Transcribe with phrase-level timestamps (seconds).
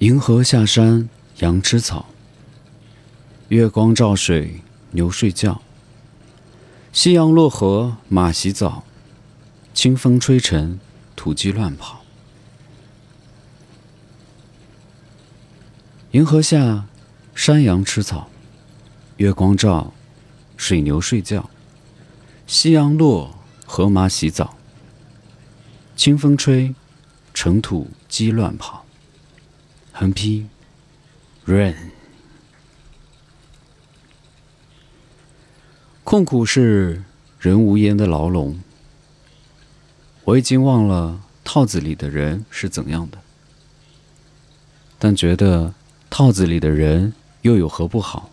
[0.00, 1.08] 银河下山，
[1.40, 2.06] 羊吃草；
[3.48, 4.60] 月光照水，
[4.92, 5.60] 牛睡觉；
[6.92, 8.84] 夕阳落河，马洗澡；
[9.74, 10.78] 清风吹尘，
[11.16, 12.04] 土鸡乱跑。
[16.12, 16.86] 银河下，
[17.34, 18.28] 山羊吃草；
[19.16, 19.92] 月光照，
[20.56, 21.50] 水牛睡觉；
[22.46, 23.34] 夕阳落，
[23.66, 24.54] 河马洗澡；
[25.96, 26.72] 清风吹，
[27.34, 28.84] 尘土鸡乱跑。
[30.00, 30.46] 横批
[31.44, 31.74] ：rain。
[36.04, 37.02] 痛苦是
[37.40, 38.60] 人无言的牢笼。
[40.22, 43.18] 我已经忘了套子里的人是怎样的，
[45.00, 45.74] 但觉得
[46.08, 48.30] 套子里的人又有何不好？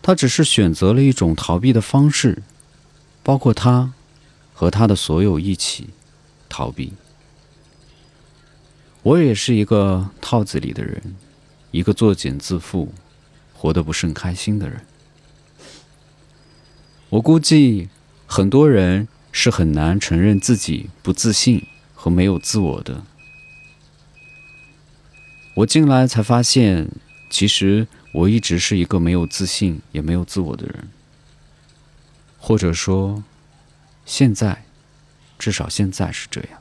[0.00, 2.44] 他只是选择了一种逃避的方式，
[3.24, 3.92] 包括他
[4.54, 5.88] 和他的所有一起
[6.48, 6.92] 逃避。
[9.08, 11.16] 我也是一个套子里的人，
[11.70, 12.88] 一个作茧自缚、
[13.54, 14.84] 活得不甚开心的人。
[17.08, 17.88] 我估计
[18.26, 23.02] 很多人是很难承认自己不自信和没有自我的。
[25.54, 26.90] 我进来才发现，
[27.30, 30.90] 其实我一直是一个没有自信也没有自我的人，
[32.38, 33.24] 或者说，
[34.04, 34.66] 现在，
[35.38, 36.60] 至少现在是这样。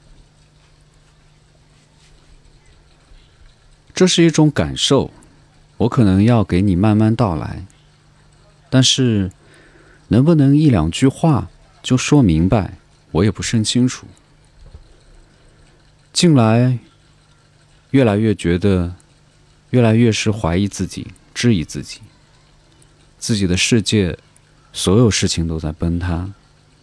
[3.98, 5.10] 这是一种感受，
[5.78, 7.66] 我可能要给你慢慢道来。
[8.70, 9.32] 但是，
[10.10, 11.50] 能不能一两句话
[11.82, 12.78] 就说明白，
[13.10, 14.06] 我也不甚清楚。
[16.14, 16.78] 近来，
[17.90, 18.94] 越来越觉得，
[19.72, 22.02] 越来越是怀疑自己、质疑自己，
[23.18, 24.16] 自己的世界，
[24.72, 26.32] 所有事情都在崩塌，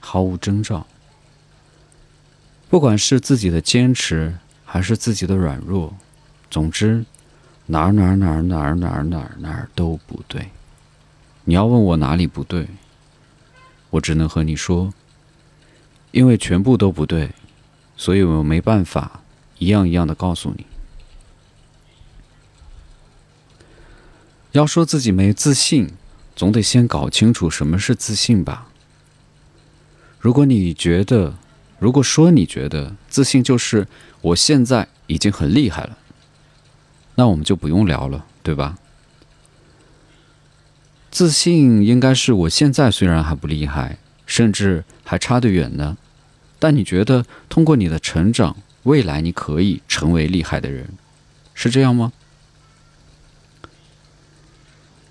[0.00, 0.84] 毫无征兆。
[2.68, 5.96] 不管是自己的坚持，还是自己的软弱。
[6.54, 7.04] 总之，
[7.66, 10.50] 哪儿哪儿哪儿哪儿哪儿哪儿哪儿都不对。
[11.42, 12.68] 你要问我哪里不对，
[13.90, 14.94] 我只能和你说，
[16.12, 17.30] 因为全部都不对，
[17.96, 19.20] 所以我没办法
[19.58, 20.64] 一样一样的告诉你。
[24.52, 25.90] 要说自己没自信，
[26.36, 28.68] 总得先搞清楚什么是自信吧。
[30.20, 31.34] 如果你觉得，
[31.80, 33.88] 如果说你觉得自信就是
[34.20, 35.98] 我现在已经很厉害了。
[37.16, 38.76] 那我们就不用聊了，对吧？
[41.10, 45.96] 自信应该是我现在虽然还不厉害，甚至还差得远呢，
[46.58, 50.88] 但你觉得通过你的成长，未来你可以成为厉害的人，
[51.54, 52.12] 是这样吗？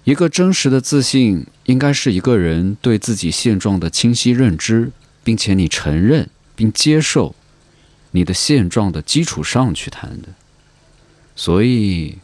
[0.04, 4.92] 一个真实的自信，应该是一个人对自己现状的清晰认知，
[5.24, 7.34] 并且你承认并接受
[8.12, 10.28] 你的现状的基础上去谈的。
[11.36, 12.20] 所以，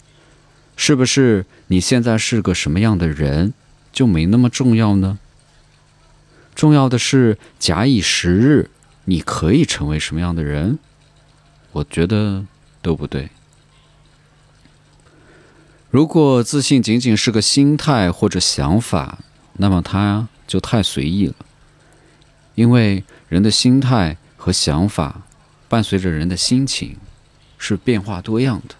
[0.75, 3.53] 是不是你现在是个什么样的人，
[3.92, 5.18] 就没那么重要呢？
[6.56, 8.69] 重要的是，假以时日，
[9.06, 10.78] 你可以成为什么样的人？
[11.72, 12.46] 我觉得
[12.81, 13.30] 都不对。
[15.90, 19.19] 如果自信仅仅是个心态或者想法，
[19.53, 21.36] 那么它就太随意了。
[22.56, 25.22] 因为人的心态和想法，
[25.68, 26.98] 伴随着人的心情，
[27.58, 28.75] 是变化多样的。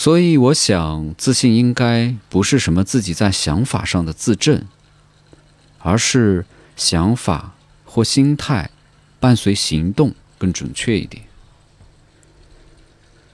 [0.00, 4.66] 所以，我想，自信应该不是什么自己在想法上的自证，
[5.78, 8.70] 而是想法或心态
[9.18, 11.24] 伴随行动更准确一点。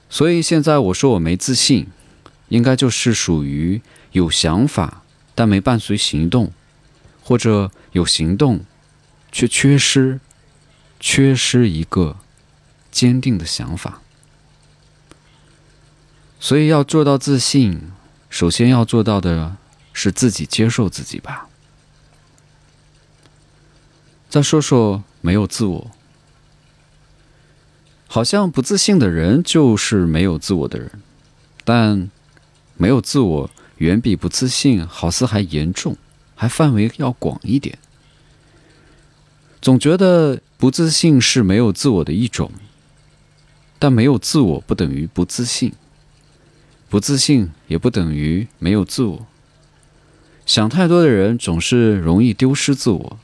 [0.09, 1.87] 所以，现在我说我没自信，
[2.49, 5.03] 应该就是属于有想法
[5.33, 6.51] 但没伴随行动，
[7.23, 8.65] 或者有行动
[9.31, 10.19] 却缺失，
[10.99, 12.17] 缺失一个
[12.91, 14.01] 坚定的想法。
[16.39, 17.91] 所以要做到自信，
[18.29, 19.57] 首先要做到的
[19.91, 21.47] 是自己接受自己吧。
[24.29, 25.91] 再说说没有自我，
[28.07, 30.91] 好像不自信的人就是没有自我的人，
[31.63, 32.09] 但
[32.75, 35.97] 没有自我远比不自信好似还严重，
[36.35, 37.79] 还范围要广一点。
[39.59, 42.51] 总觉得不自信是没有自我的一种，
[43.79, 45.73] 但没有自我不等于不自信。
[46.89, 49.25] 不自信也不等于没有自我。
[50.45, 53.19] 想太多的人总是容易丢失自我。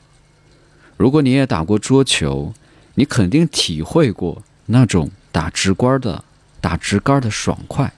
[0.96, 2.52] 如果你也打过桌球，
[2.94, 6.22] 你肯定体会过那种打直杆的、
[6.60, 7.92] 打直杆的爽快。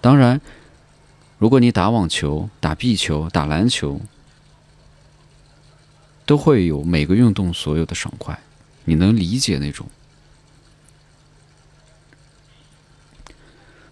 [0.00, 0.40] 当然，
[1.38, 4.00] 如果你打网球、打壁球、打篮球，
[6.26, 8.38] 都会有每个运动所有的爽快。
[8.84, 9.86] 你能理解那种。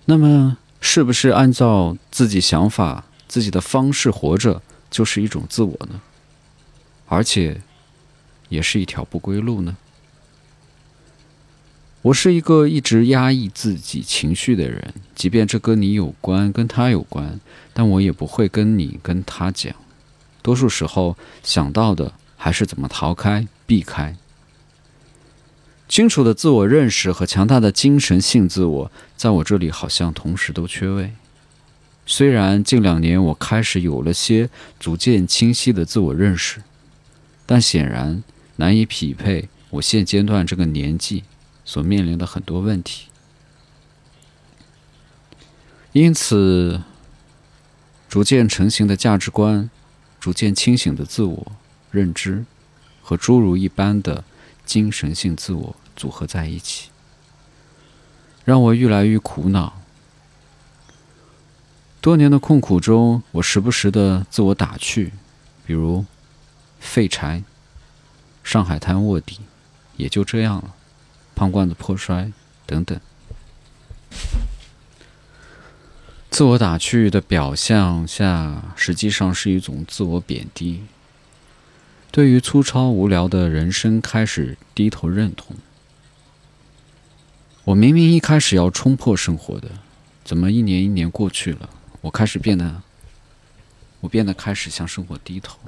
[0.04, 6.00] 那么，是不是按照自己想法、自己的方式活着，就是一种自我呢？
[7.06, 7.60] 而且，
[8.48, 9.76] 也是一条不归路呢？
[12.02, 17.40] 我是一个一直压抑自己情绪的人，即便这跟你有关，跟他有关，
[17.72, 19.74] 但我也不会跟你跟他讲。
[20.40, 24.16] 多数时候想到的还是怎么逃开、避开。
[25.88, 31.12] 清楚的自我认识和强大的精神性自我，在我这里好像同时都缺位。
[32.04, 36.62] 虽然近两年我开始有了些逐渐清晰的自我认识，
[37.46, 38.22] 但显然
[38.56, 41.24] 难以匹配我现阶段这个年纪
[41.64, 43.06] 所面临的很多问题。
[45.92, 46.82] 因此，
[48.08, 49.70] 逐渐成型的价值观。
[50.20, 51.52] 逐渐清醒的自我
[51.92, 52.44] 认知
[53.00, 54.24] 和侏儒一般的
[54.68, 56.90] 精神性自我组合在一起，
[58.44, 59.80] 让我愈来愈苦恼。
[62.02, 65.14] 多年的困苦中，我时不时的自我打趣，
[65.64, 66.04] 比如
[66.78, 67.42] “废柴
[68.44, 69.40] ”“上海滩卧底”，
[69.96, 70.74] 也就这样了
[71.34, 72.30] ，“胖罐子破摔”
[72.66, 73.00] 等等。
[76.30, 80.84] 自我打趣的表象下，实际上是一种自我贬低。
[82.10, 85.56] 对于粗糙无聊的人生，开始低头认同。
[87.64, 89.68] 我明明一开始要冲破生活的，
[90.24, 91.68] 怎么一年一年过去了，
[92.00, 92.82] 我开始变得，
[94.00, 95.58] 我变得开始向生活低头，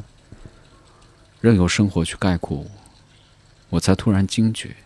[1.41, 2.67] 任由生活去概括我。
[3.69, 4.77] 我才突然惊觉，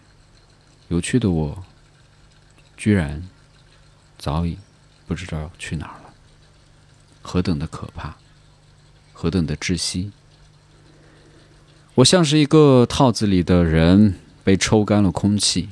[0.88, 1.64] 有趣的我，
[2.76, 3.22] 居然
[4.18, 4.58] 早已。
[5.06, 6.14] 不知道去哪儿了，
[7.20, 8.16] 何等的可怕，
[9.12, 10.10] 何等的窒息！
[11.96, 15.68] 我像是一个套子里的人，被抽干了空气。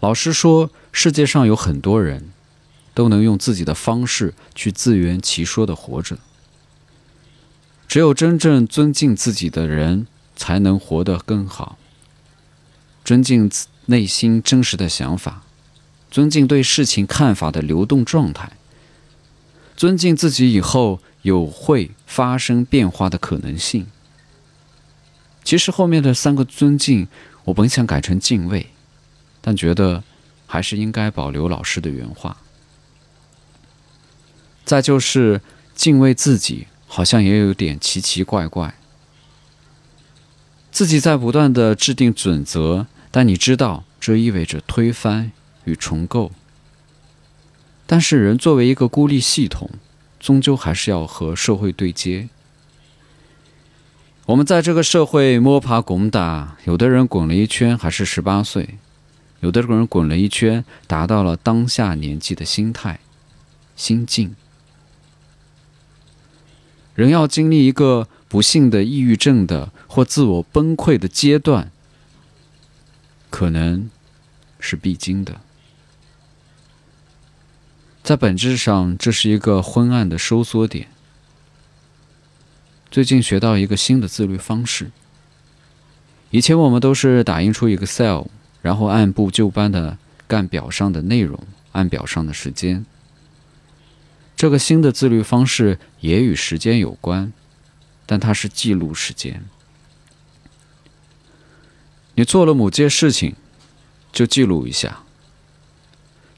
[0.00, 2.30] 老师说，世界上有很多人，
[2.92, 6.18] 都能用自己的方式去自圆其说的活着。
[7.86, 11.78] 只有真正尊敬自己的人，才能活得更好。
[13.04, 13.48] 尊敬
[13.86, 15.42] 内心真实的想法。
[16.10, 18.52] 尊敬对事情看法的流动状态，
[19.76, 23.86] 尊敬自己以后有会发生变化的可能性。
[25.42, 27.08] 其实后面的三个尊敬，
[27.44, 28.68] 我本想改成敬畏，
[29.40, 30.04] 但觉得
[30.46, 32.36] 还是应该保留老师的原话。
[34.64, 35.40] 再就是
[35.74, 38.74] 敬畏自己，好像也有点奇奇怪怪。
[40.70, 45.32] 自己在不断的制定准则，但你知道这意味着推翻。
[45.64, 46.32] 与重构，
[47.86, 49.70] 但是人作为一个孤立系统，
[50.22, 52.28] 终究还是要和社会对接。
[54.26, 58.78] 我们在这个社会摸爬滚打，有的人滚了一圈还是十八岁，
[59.40, 63.00] 有的人滚了一圈达到了当下年纪的心态、
[63.74, 64.36] 心境。
[66.94, 71.72] 人要经历一个不幸的抑郁症的或自我崩溃的阶段，
[73.28, 73.90] 可能
[74.60, 75.40] 是必经的。
[78.02, 80.88] 在本质上，这是一个昏暗的收缩点。
[82.90, 84.90] 最近学到一个新的自律方式。
[86.30, 88.24] 以前我们都是打印出 Excel，
[88.60, 91.38] 然后按部就班的干表上的内容，
[91.70, 92.84] 按表上的时间。
[94.34, 97.32] 这个新的自律方式也与时间有关，
[98.04, 99.44] 但它是记录时间。
[102.16, 103.36] 你做了某件事情，
[104.12, 105.04] 就记录一下，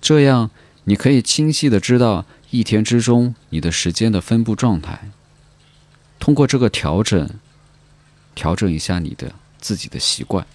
[0.03, 0.51] 这样。
[0.85, 5.11] 你可以清晰的知道一天之中你的时间的分布状态。
[6.19, 7.29] 通过这个调整，
[8.35, 10.47] 调整一下你的自己的习惯，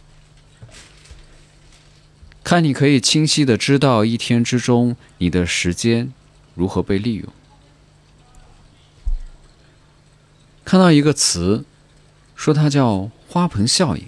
[2.44, 6.12] 看你可以清晰的知道一天之中你的时间
[6.56, 7.28] 如何被利用。
[10.66, 11.66] 看到一个词，
[12.36, 14.08] 说它叫花盆效应，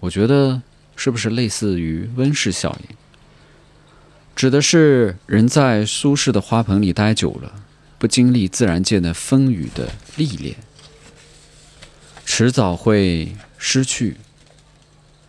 [0.00, 0.62] 我觉得
[0.96, 2.96] 是不是类似于温室效应？
[4.38, 7.60] 指的是人在舒适的花盆里待久了，
[7.98, 10.54] 不经历自然界的风雨的历练，
[12.24, 14.16] 迟早会失去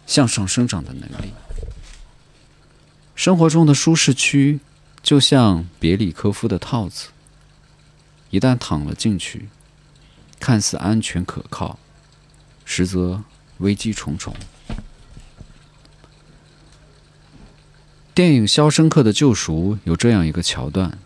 [0.05, 1.33] 向上生长的能力。
[3.15, 4.59] 生活中的舒适区
[5.01, 7.07] 就像别里科夫的套子，
[8.29, 9.49] 一旦躺了进去，
[10.39, 11.79] 看似安全可靠，
[12.63, 13.23] 实则
[13.57, 14.35] 危机重重。
[18.19, 20.97] 电影《肖申克的救赎》有这样一个桥段：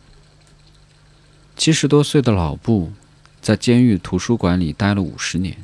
[1.55, 2.91] 七十多岁的老布
[3.39, 5.55] 在监狱图书馆里待了五十年，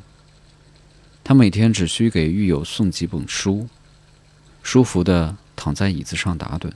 [1.23, 3.67] 他每天只需给狱友送几本书，
[4.61, 6.71] 舒服的躺在椅子上打盹。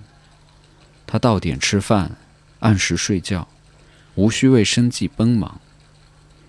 [1.05, 2.17] 他到点吃饭，
[2.61, 3.47] 按时睡觉，
[4.15, 5.61] 无需为生计奔忙，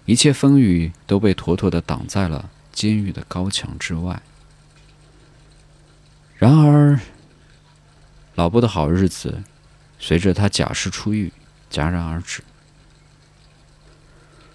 [0.07, 4.23] 一切风雨都被妥妥的挡在了监狱的高墙之外。
[6.39, 6.99] 然而，
[8.35, 9.43] 老布的好日子
[9.99, 11.33] 随着他假释出狱
[11.71, 12.43] 戛然而止。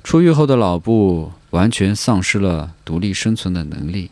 [0.03, 4.12] 出狱后的老布完全丧失了独立生存的能力，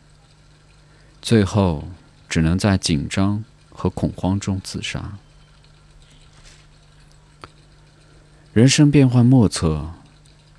[1.22, 1.88] 最后
[2.30, 5.18] 只能在紧张和恐慌中自杀。
[8.54, 9.92] 人生变幻莫测，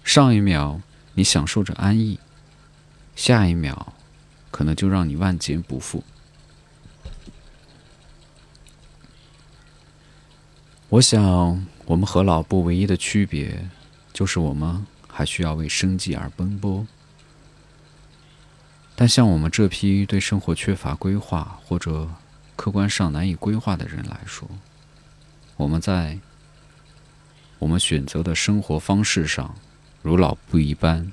[0.04, 0.80] 上一秒
[1.14, 2.18] 你享受着安逸，
[3.16, 3.92] 下一秒
[4.50, 6.04] 可能就让你万劫不复。
[10.90, 13.68] 我想，我们和老布唯一的区别，
[14.10, 16.86] 就是我们还需要为生计而奔波。
[18.96, 22.08] 但像我们这批对生活缺乏规划或者
[22.56, 24.48] 客观上难以规划的人来说，
[25.58, 26.18] 我们在
[27.58, 29.54] 我们选择的生活方式上，
[30.00, 31.12] 如老布一般。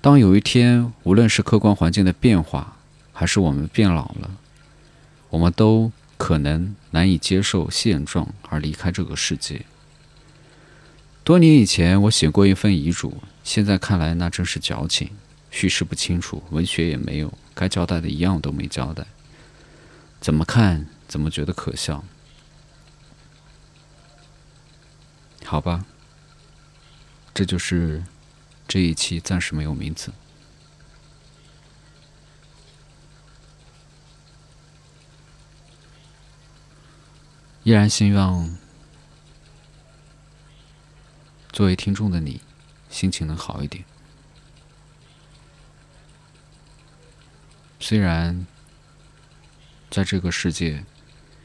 [0.00, 2.78] 当有一天，无论是客观环境的变化，
[3.12, 4.30] 还是我们变老了，
[5.28, 5.92] 我们都。
[6.18, 9.64] 可能难以接受现状而离开这个世界。
[11.24, 15.10] 多年以前，我写过一份遗嘱，现在看来那真是矫情，
[15.50, 19.06] 叙事不清楚，文学也没有，该交代的一样都没交代。
[20.20, 22.04] 怎么看怎么觉得可笑。
[25.44, 25.84] 好吧，
[27.32, 28.02] 这就是
[28.66, 30.12] 这一期暂时没有名字。
[37.68, 38.56] 依然希望，
[41.52, 42.40] 作为听众的你，
[42.88, 43.84] 心情能好一点。
[47.78, 48.46] 虽然，
[49.90, 50.82] 在这个世界，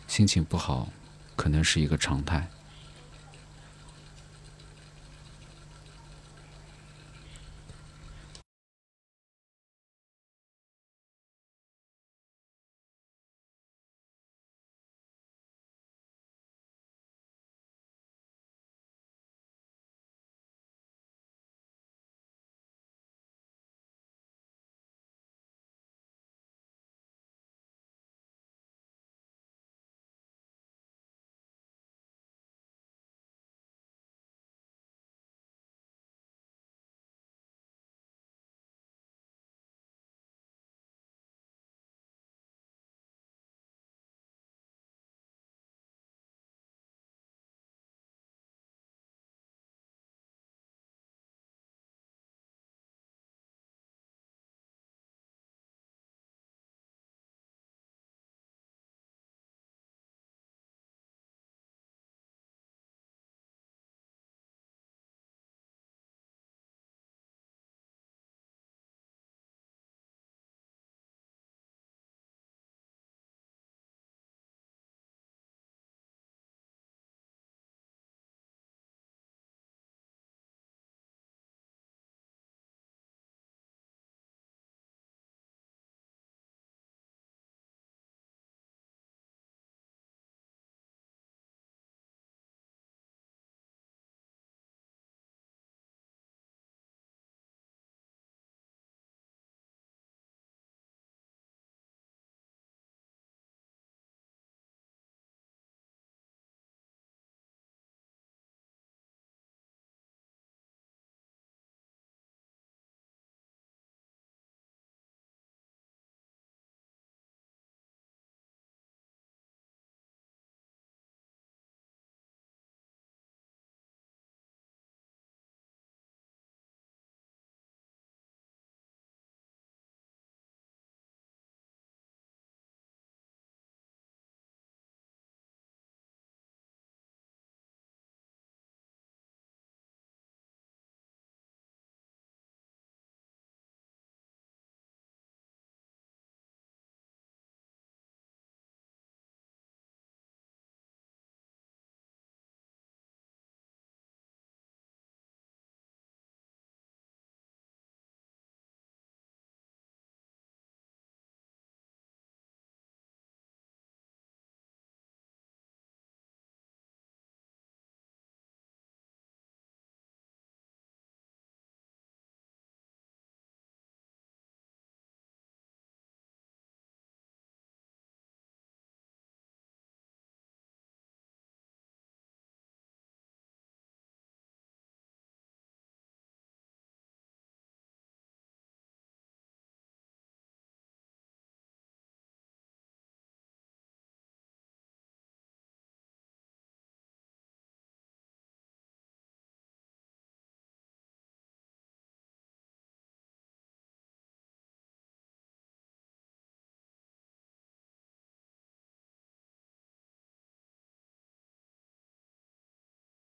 [0.08, 0.94] 心情不好
[1.36, 2.48] 可能是一个常态。